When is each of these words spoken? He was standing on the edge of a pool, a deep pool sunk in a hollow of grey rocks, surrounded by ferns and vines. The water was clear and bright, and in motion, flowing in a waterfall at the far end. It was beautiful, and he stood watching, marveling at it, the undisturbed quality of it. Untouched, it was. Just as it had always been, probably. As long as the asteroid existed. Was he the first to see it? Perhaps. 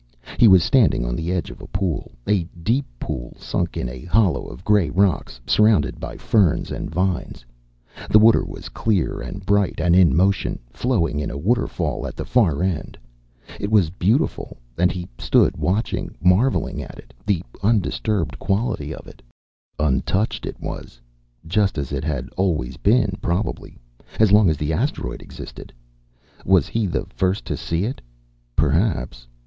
He 0.39 0.47
was 0.47 0.63
standing 0.63 1.05
on 1.05 1.15
the 1.15 1.31
edge 1.31 1.51
of 1.51 1.61
a 1.61 1.67
pool, 1.67 2.13
a 2.27 2.41
deep 2.63 2.87
pool 2.99 3.35
sunk 3.37 3.77
in 3.77 3.87
a 3.87 4.03
hollow 4.05 4.47
of 4.47 4.63
grey 4.65 4.89
rocks, 4.89 5.39
surrounded 5.45 5.99
by 5.99 6.17
ferns 6.17 6.71
and 6.71 6.89
vines. 6.89 7.45
The 8.09 8.17
water 8.17 8.43
was 8.43 8.67
clear 8.69 9.21
and 9.21 9.45
bright, 9.45 9.79
and 9.79 9.95
in 9.95 10.15
motion, 10.15 10.57
flowing 10.73 11.19
in 11.19 11.29
a 11.29 11.37
waterfall 11.37 12.07
at 12.07 12.15
the 12.15 12.25
far 12.25 12.63
end. 12.63 12.97
It 13.59 13.69
was 13.69 13.91
beautiful, 13.91 14.57
and 14.75 14.91
he 14.91 15.07
stood 15.19 15.55
watching, 15.55 16.15
marveling 16.19 16.81
at 16.81 16.97
it, 16.97 17.13
the 17.23 17.43
undisturbed 17.61 18.39
quality 18.39 18.95
of 18.95 19.05
it. 19.05 19.21
Untouched, 19.77 20.47
it 20.47 20.59
was. 20.59 20.99
Just 21.45 21.77
as 21.77 21.91
it 21.91 22.03
had 22.03 22.27
always 22.37 22.75
been, 22.77 23.19
probably. 23.21 23.77
As 24.19 24.31
long 24.31 24.49
as 24.49 24.57
the 24.57 24.73
asteroid 24.73 25.21
existed. 25.21 25.71
Was 26.43 26.67
he 26.67 26.87
the 26.87 27.05
first 27.13 27.45
to 27.45 27.55
see 27.55 27.83
it? 27.83 28.01
Perhaps. 28.55 29.27